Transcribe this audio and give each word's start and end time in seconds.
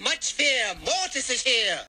much 0.00 0.34
fear. 0.34 0.74
Mortis 0.84 1.30
is 1.30 1.42
here. 1.42 1.80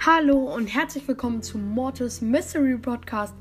Hallo 0.00 0.54
und 0.54 0.66
herzlich 0.66 1.08
willkommen 1.08 1.42
zum 1.42 1.70
Mortis 1.70 2.20
Mystery 2.20 2.76
Podcast. 2.76 3.34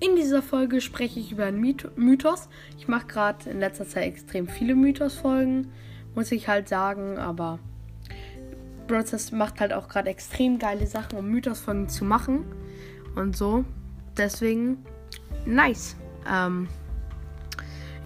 In 0.00 0.16
dieser 0.16 0.42
Folge 0.42 0.80
spreche 0.80 1.20
ich 1.20 1.32
über 1.32 1.44
einen 1.44 1.60
Myth- 1.60 1.90
Mythos. 1.96 2.48
Ich 2.78 2.88
mache 2.88 3.06
gerade 3.06 3.50
in 3.50 3.60
letzter 3.60 3.86
Zeit 3.86 4.04
extrem 4.04 4.48
viele 4.48 4.74
Mythos-Folgen, 4.74 5.70
muss 6.14 6.32
ich 6.32 6.48
halt 6.48 6.68
sagen, 6.68 7.18
aber 7.18 7.58
Brothers 8.86 9.32
macht 9.32 9.60
halt 9.60 9.72
auch 9.74 9.88
gerade 9.88 10.08
extrem 10.08 10.58
geile 10.58 10.86
Sachen, 10.86 11.18
um 11.18 11.28
Mythos-Folgen 11.28 11.88
zu 11.88 12.04
machen 12.04 12.46
und 13.16 13.36
so. 13.36 13.64
Deswegen 14.16 14.78
nice. 15.44 15.96
Ähm, 16.30 16.68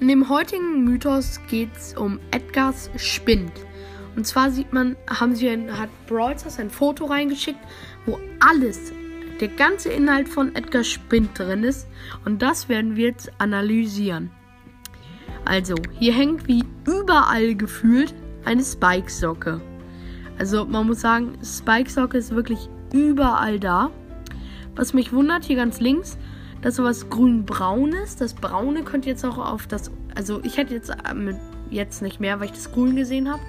in 0.02 0.08
dem 0.08 0.28
heutigen 0.28 0.82
Mythos 0.82 1.38
geht 1.48 1.76
es 1.76 1.94
um 1.96 2.18
Edgars 2.32 2.90
Spind. 2.96 3.52
Und 4.16 4.26
zwar 4.26 4.50
sieht 4.50 4.72
man, 4.72 4.96
haben 5.08 5.36
sie 5.36 5.48
ein, 5.48 5.78
hat 5.78 5.90
Brawl 6.08 6.34
ein 6.58 6.70
Foto 6.70 7.04
reingeschickt, 7.04 7.60
wo 8.04 8.18
alles, 8.40 8.92
der 9.38 9.46
ganze 9.46 9.90
Inhalt 9.90 10.28
von 10.28 10.56
Edgar 10.56 10.82
Spind 10.82 11.38
drin 11.38 11.62
ist. 11.62 11.86
Und 12.24 12.42
das 12.42 12.68
werden 12.68 12.96
wir 12.96 13.10
jetzt 13.10 13.30
analysieren. 13.38 14.32
Also, 15.44 15.76
hier 15.92 16.14
hängt 16.14 16.48
wie 16.48 16.64
überall 16.84 17.54
gefühlt 17.54 18.12
eine 18.44 18.64
Spike-Socke. 18.64 19.60
Also, 20.36 20.64
man 20.64 20.88
muss 20.88 21.00
sagen, 21.00 21.38
Spike-Socke 21.44 22.18
ist 22.18 22.34
wirklich 22.34 22.68
überall 22.92 23.60
da. 23.60 23.92
Was 24.74 24.94
mich 24.94 25.12
wundert, 25.12 25.44
hier 25.44 25.54
ganz 25.54 25.78
links, 25.78 26.18
dass 26.62 26.76
sowas 26.76 27.10
grün-braunes. 27.10 28.16
Das 28.16 28.34
Braune 28.34 28.82
könnte 28.82 29.08
jetzt 29.08 29.24
auch 29.24 29.38
auf 29.38 29.66
das. 29.66 29.90
Also, 30.14 30.40
ich 30.42 30.56
hätte 30.56 30.74
jetzt 30.74 30.92
ähm, 31.10 31.36
jetzt 31.70 32.02
nicht 32.02 32.20
mehr, 32.20 32.38
weil 32.38 32.46
ich 32.46 32.52
das 32.52 32.72
Grün 32.72 32.96
gesehen 32.96 33.30
habe. 33.30 33.42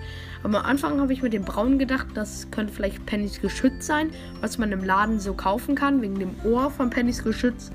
Aber 0.43 0.59
am 0.59 0.65
Anfang 0.65 0.99
habe 0.99 1.13
ich 1.13 1.21
mit 1.21 1.33
dem 1.33 1.45
Braun 1.45 1.79
gedacht, 1.79 2.07
das 2.15 2.49
könnte 2.51 2.73
vielleicht 2.73 3.05
Pennys 3.05 3.39
Geschütz 3.39 3.85
sein, 3.85 4.09
was 4.41 4.57
man 4.57 4.71
im 4.71 4.83
Laden 4.83 5.19
so 5.19 5.33
kaufen 5.33 5.75
kann, 5.75 6.01
wegen 6.01 6.19
dem 6.19 6.35
Ohr 6.43 6.69
von 6.69 6.89
Pennys 6.89 7.23
Geschütz. 7.23 7.71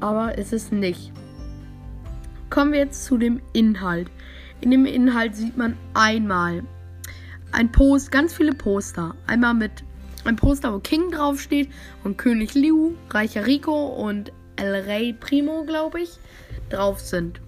Aber 0.00 0.38
es 0.38 0.52
ist 0.52 0.72
nicht. 0.72 1.12
Kommen 2.50 2.72
wir 2.72 2.80
jetzt 2.80 3.04
zu 3.04 3.18
dem 3.18 3.40
Inhalt. 3.52 4.10
In 4.60 4.70
dem 4.70 4.84
Inhalt 4.84 5.34
sieht 5.34 5.56
man 5.56 5.76
einmal 5.94 6.62
ein 7.50 7.70
Post, 7.72 8.12
ganz 8.12 8.34
viele 8.34 8.52
Poster. 8.52 9.14
Einmal 9.26 9.54
mit 9.54 9.84
ein 10.24 10.36
Poster, 10.36 10.72
wo 10.72 10.78
King 10.78 11.10
draufsteht 11.10 11.68
und 12.04 12.16
König 12.16 12.54
Liu, 12.54 12.92
Reicher 13.10 13.46
Rico 13.46 13.86
und 13.86 14.32
El 14.62 14.76
Rey 14.76 15.12
Primo, 15.12 15.64
glaube 15.64 16.02
ich, 16.02 16.18
drauf 16.70 17.00
sind. 17.00 17.40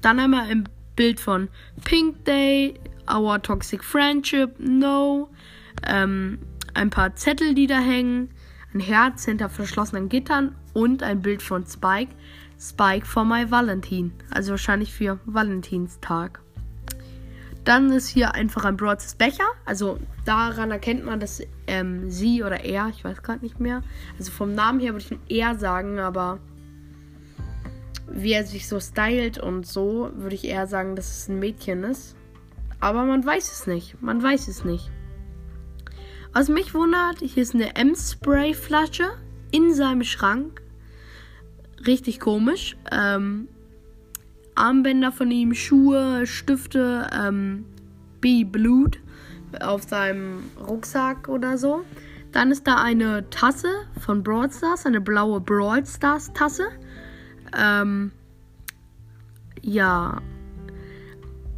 Dann 0.00 0.18
einmal 0.18 0.48
ein 0.48 0.66
Bild 0.96 1.20
von 1.20 1.48
Pink 1.84 2.24
Day, 2.24 2.80
Our 3.12 3.42
Toxic 3.42 3.84
Friendship, 3.84 4.58
No, 4.58 5.28
ähm, 5.86 6.38
ein 6.72 6.88
paar 6.88 7.14
Zettel, 7.16 7.54
die 7.54 7.66
da 7.66 7.80
hängen, 7.80 8.30
ein 8.72 8.80
Herz 8.80 9.26
hinter 9.26 9.50
verschlossenen 9.50 10.08
Gittern 10.08 10.54
und 10.72 11.02
ein 11.02 11.20
Bild 11.20 11.42
von 11.42 11.66
Spike. 11.66 12.12
Spike 12.58 13.04
for 13.04 13.26
my 13.26 13.50
Valentin, 13.50 14.12
also 14.30 14.52
wahrscheinlich 14.52 14.94
für 14.94 15.20
Valentinstag. 15.26 16.40
Dann 17.64 17.92
ist 17.92 18.08
hier 18.08 18.34
einfach 18.34 18.64
ein 18.64 18.78
Broads 18.78 19.16
Becher. 19.16 19.48
Also 19.66 19.98
daran 20.24 20.70
erkennt 20.70 21.04
man, 21.04 21.20
dass 21.20 21.42
ähm, 21.66 22.10
sie 22.10 22.42
oder 22.42 22.64
er, 22.64 22.88
ich 22.88 23.04
weiß 23.04 23.22
gerade 23.22 23.40
nicht 23.40 23.60
mehr. 23.60 23.82
Also 24.18 24.32
vom 24.32 24.54
Namen 24.54 24.80
her 24.80 24.92
würde 24.92 25.04
ich 25.04 25.12
ein 25.12 25.20
er 25.28 25.58
sagen, 25.58 25.98
aber 25.98 26.38
wie 28.14 28.32
er 28.32 28.44
sich 28.44 28.68
so 28.68 28.78
stylt 28.78 29.38
und 29.38 29.66
so, 29.66 30.10
würde 30.14 30.36
ich 30.36 30.44
eher 30.44 30.66
sagen, 30.66 30.94
dass 30.94 31.10
es 31.10 31.28
ein 31.28 31.40
Mädchen 31.40 31.82
ist. 31.82 32.16
Aber 32.80 33.04
man 33.04 33.24
weiß 33.24 33.50
es 33.52 33.66
nicht. 33.66 34.00
Man 34.00 34.22
weiß 34.22 34.48
es 34.48 34.64
nicht. 34.64 34.90
Was 36.32 36.48
mich 36.48 36.74
wundert, 36.74 37.20
hier 37.20 37.42
ist 37.42 37.54
eine 37.54 37.76
M-Spray-Flasche 37.76 39.10
in 39.50 39.74
seinem 39.74 40.04
Schrank. 40.04 40.62
Richtig 41.86 42.20
komisch. 42.20 42.76
Ähm, 42.90 43.48
Armbänder 44.54 45.10
von 45.12 45.30
ihm, 45.30 45.54
Schuhe, 45.54 46.26
Stifte, 46.26 47.08
ähm, 47.12 47.64
B-Blut 48.20 49.00
auf 49.60 49.82
seinem 49.82 50.44
Rucksack 50.68 51.28
oder 51.28 51.58
so. 51.58 51.84
Dann 52.32 52.50
ist 52.50 52.66
da 52.66 52.76
eine 52.76 53.28
Tasse 53.30 53.68
von 54.00 54.22
Brawl 54.22 54.50
Stars, 54.50 54.86
eine 54.86 55.00
blaue 55.00 55.40
Brawl 55.40 55.86
Stars 55.86 56.32
Tasse. 56.32 56.64
Ähm, 57.56 58.12
ja. 59.62 60.20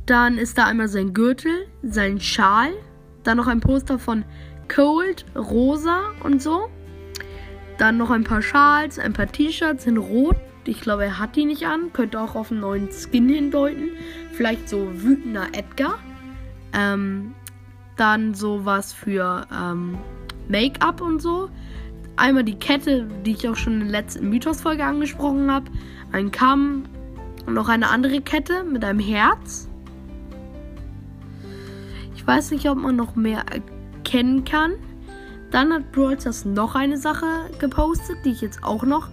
Dann 0.07 0.39
ist 0.39 0.57
da 0.57 0.67
einmal 0.67 0.89
sein 0.89 1.15
Gürtel, 1.15 1.67
sein 1.83 2.21
Schal. 2.21 2.71
Dann 3.25 3.37
noch 3.37 3.49
ein 3.49 3.61
Poster 3.61 3.99
von 3.99 4.25
Cold, 4.69 5.25
Rosa 5.35 6.01
und 6.23 6.41
so. 6.41 6.69
Dann 7.79 7.99
noch 7.99 8.11
ein 8.11 8.25
paar 8.25 8.43
Schals, 8.43 8.99
ein 8.99 9.13
paar 9.13 9.27
T-Shirts 9.27 9.87
in 9.87 9.97
Rot. 9.97 10.37
Ich 10.65 10.81
glaube, 10.81 11.05
er 11.05 11.19
hat 11.19 11.37
die 11.37 11.45
nicht 11.45 11.67
an. 11.67 11.93
Könnte 11.93 12.21
auch 12.21 12.35
auf 12.35 12.51
einen 12.51 12.61
neuen 12.61 12.89
Skin 12.91 13.29
hindeuten. 13.29 13.91
Vielleicht 14.33 14.69
so 14.69 14.89
wütender 15.03 15.49
Edgar. 15.53 15.99
Ähm, 16.73 17.35
dann 17.97 18.35
sowas 18.35 18.93
für 18.93 19.47
ähm, 19.53 19.99
Make-up 20.49 21.01
und 21.01 21.21
so. 21.21 21.51
Einmal 22.17 22.45
die 22.45 22.59
Kette, 22.59 23.07
die 23.25 23.33
ich 23.33 23.49
auch 23.49 23.57
schon 23.57 23.75
in 23.75 23.81
der 23.81 24.03
letzten 24.03 24.31
Mythos-Folge 24.31 24.85
angesprochen 24.85 25.51
habe. 25.51 25.71
Ein 26.13 26.31
Kamm 26.31 26.85
und 27.47 27.55
noch 27.55 27.69
eine 27.69 27.89
andere 27.91 28.21
Kette 28.23 28.65
mit 28.65 28.85
einem 28.85 29.01
Herz. 29.01 29.69
Ich 32.15 32.27
weiß 32.27 32.51
nicht, 32.53 32.69
ob 32.69 32.79
man 32.79 32.97
noch 32.97 33.17
mehr 33.17 33.45
erkennen 33.51 34.45
kann. 34.45 34.73
Dann 35.51 35.73
hat 35.73 35.93
Brawl 35.93 36.17
noch 36.45 36.75
eine 36.75 36.97
Sache 36.97 37.27
gepostet, 37.59 38.17
die 38.25 38.31
ich 38.31 38.41
jetzt 38.41 38.65
auch 38.65 38.83
noch 38.83 39.09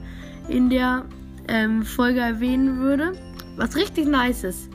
in 0.47 0.69
der 0.69 1.05
ähm, 1.47 1.83
Folge 1.83 2.21
erwähnen 2.21 2.79
würde. 2.79 3.13
Was 3.57 3.75
richtig 3.75 4.07
nice 4.07 4.43
ist. 4.43 4.69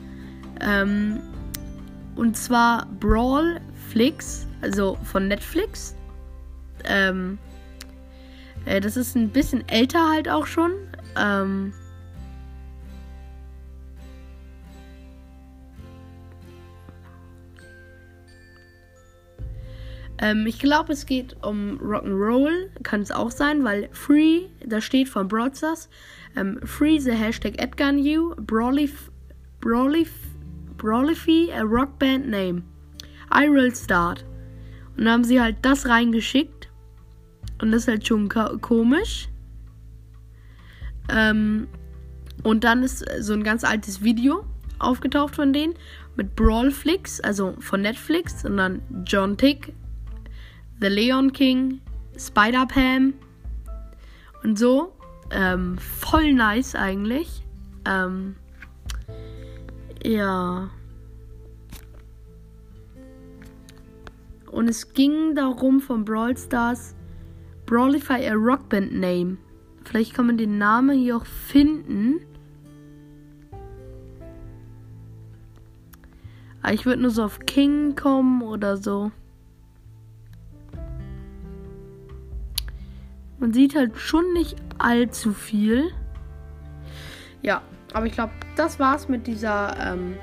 Ähm, 0.61 1.19
und 2.15 2.37
zwar 2.37 2.85
Brawl 2.99 3.59
Flix, 3.89 4.47
also 4.61 4.97
von 5.03 5.27
Netflix. 5.27 5.95
Ähm, 6.85 7.37
äh, 8.65 8.79
das 8.79 8.97
ist 8.97 9.15
ein 9.15 9.29
bisschen 9.29 9.67
älter 9.67 10.09
halt 10.09 10.29
auch 10.29 10.45
schon. 10.45 10.71
Ähm, 11.17 11.73
ähm, 20.19 20.45
ich 20.47 20.59
glaube, 20.59 20.93
es 20.93 21.05
geht 21.05 21.35
um 21.43 21.79
Rock'n'Roll. 21.79 22.69
Kann 22.83 23.01
es 23.01 23.11
auch 23.11 23.31
sein, 23.31 23.63
weil 23.63 23.89
Free, 23.91 24.47
da 24.65 24.81
steht 24.81 25.09
von 25.09 25.27
Broadstars. 25.27 25.89
Ähm, 26.35 26.59
free 26.63 26.99
the 26.99 27.11
Hashtag 27.11 27.61
Edgar 27.61 27.91
New. 27.91 28.35
Brawly, 28.35 28.89
Brawly, 29.61 30.07
Brawlify, 30.77 31.51
a 31.53 31.63
rock 31.63 31.97
band 31.99 32.27
name. 32.27 32.63
I 33.31 33.49
will 33.49 33.73
start. 33.73 34.25
Und 34.97 35.05
dann 35.05 35.13
haben 35.13 35.23
sie 35.23 35.41
halt 35.41 35.57
das 35.61 35.87
reingeschickt. 35.87 36.58
Und 37.61 37.71
das 37.71 37.83
ist 37.83 37.87
halt 37.87 38.07
schon 38.07 38.29
komisch. 38.29 39.29
Ähm, 41.09 41.67
und 42.43 42.63
dann 42.63 42.83
ist 42.83 43.05
so 43.19 43.33
ein 43.33 43.43
ganz 43.43 43.63
altes 43.63 44.03
Video 44.03 44.45
aufgetaucht 44.79 45.35
von 45.35 45.51
denen 45.51 45.73
mit 46.15 46.35
Brawlflix, 46.35 47.19
also 47.21 47.55
von 47.59 47.81
Netflix, 47.81 48.45
und 48.45 48.57
dann 48.57 48.81
John 49.05 49.37
Tick, 49.37 49.73
The 50.81 50.87
Leon 50.87 51.33
King, 51.33 51.81
Spider-Pam 52.17 53.13
und 54.43 54.57
so. 54.57 54.93
Ähm, 55.31 55.77
voll 55.77 56.33
nice 56.33 56.75
eigentlich. 56.75 57.43
Ähm, 57.85 58.35
ja. 60.03 60.69
Und 64.51 64.67
es 64.67 64.93
ging 64.93 65.35
darum 65.35 65.79
von 65.79 66.03
Brawl 66.05 66.35
Stars 66.35 66.95
Brawlify 67.69 68.27
a 68.27 68.33
Rockband 68.33 68.93
Name. 68.93 69.37
Vielleicht 69.85 70.15
kann 70.15 70.25
man 70.25 70.39
den 70.39 70.57
Namen 70.57 70.97
hier 70.97 71.17
auch 71.17 71.25
finden. 71.27 72.19
Aber 76.63 76.73
ich 76.73 76.87
würde 76.87 77.03
nur 77.03 77.11
so 77.11 77.23
auf 77.23 77.37
King 77.41 77.95
kommen 77.95 78.41
oder 78.41 78.75
so. 78.77 79.11
Man 83.37 83.53
sieht 83.53 83.75
halt 83.75 83.95
schon 83.97 84.33
nicht 84.33 84.55
allzu 84.79 85.31
viel. 85.31 85.91
Ja, 87.43 87.61
aber 87.93 88.07
ich 88.07 88.13
glaube, 88.13 88.33
das 88.55 88.79
war's 88.79 89.07
mit 89.07 89.27
dieser 89.27 89.93
ähm, 89.93 90.15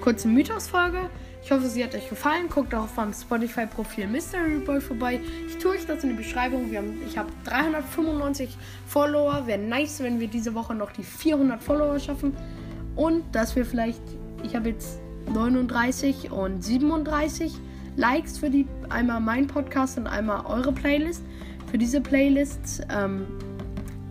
kurzen 0.00 0.34
Mythos-Folge. 0.34 1.08
Ich 1.48 1.54
hoffe, 1.54 1.66
sie 1.66 1.82
hat 1.82 1.94
euch 1.94 2.10
gefallen. 2.10 2.50
Guckt 2.50 2.74
auch 2.74 2.82
auf 2.82 2.96
meinem 2.96 3.14
Spotify-Profil 3.14 4.06
Mystery 4.06 4.58
Boy 4.58 4.82
vorbei. 4.82 5.18
Ich 5.48 5.56
tue 5.56 5.70
euch 5.70 5.86
das 5.86 6.04
in 6.04 6.10
die 6.10 6.16
Beschreibung. 6.16 6.70
Haben, 6.76 7.00
ich 7.08 7.16
habe 7.16 7.30
395 7.44 8.54
Follower. 8.86 9.46
Wäre 9.46 9.58
nice, 9.58 10.00
wenn 10.00 10.20
wir 10.20 10.28
diese 10.28 10.52
Woche 10.52 10.74
noch 10.74 10.92
die 10.92 11.02
400 11.02 11.62
Follower 11.62 11.98
schaffen. 11.98 12.36
Und 12.96 13.22
dass 13.34 13.56
wir 13.56 13.64
vielleicht, 13.64 14.02
ich 14.42 14.54
habe 14.54 14.68
jetzt 14.68 15.00
39 15.32 16.30
und 16.30 16.62
37 16.62 17.54
Likes 17.96 18.36
für 18.36 18.50
die, 18.50 18.66
einmal 18.90 19.20
mein 19.20 19.46
Podcast 19.46 19.96
und 19.96 20.06
einmal 20.06 20.44
eure 20.44 20.72
Playlist. 20.72 21.22
Für 21.70 21.78
diese 21.78 22.02
Playlists 22.02 22.82
ähm, 22.94 23.26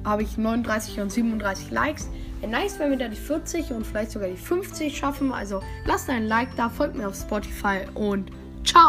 habe 0.03 0.23
ich 0.23 0.38
39 0.38 0.99
und 0.99 1.11
37 1.11 1.71
Likes. 1.71 2.09
Wäre 2.39 2.51
nice, 2.51 2.79
wenn 2.79 2.91
wir 2.91 2.97
da 2.97 3.07
die 3.07 3.15
40 3.15 3.71
und 3.71 3.85
vielleicht 3.85 4.11
sogar 4.11 4.29
die 4.29 4.38
50 4.38 4.97
schaffen. 4.97 5.31
Also 5.31 5.61
lasst 5.85 6.09
ein 6.09 6.27
Like 6.27 6.55
da, 6.55 6.69
folgt 6.69 6.95
mir 6.95 7.07
auf 7.07 7.15
Spotify 7.15 7.79
und 7.94 8.31
ciao. 8.63 8.88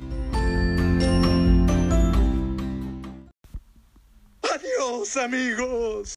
Adios, 4.43 5.17
amigos. 5.17 6.07